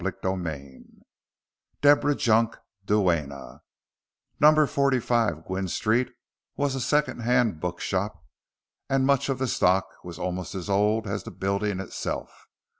CHAPTER 0.03 0.51
II 0.51 0.85
DEBORAH 1.83 2.15
JUNK, 2.15 2.57
DUENNA 2.87 3.61
Number 4.39 4.65
forty 4.65 4.99
five 4.99 5.45
Gwynne 5.45 5.67
Street 5.67 6.09
was 6.55 6.73
a 6.73 6.81
second 6.81 7.19
hand 7.19 7.59
bookshop, 7.59 8.25
and 8.89 9.05
much 9.05 9.29
of 9.29 9.37
the 9.37 9.45
stock 9.47 9.85
was 10.03 10.17
almost 10.17 10.55
as 10.55 10.71
old 10.71 11.05
as 11.05 11.21
the 11.21 11.29
building 11.29 11.79
itself. 11.79 12.47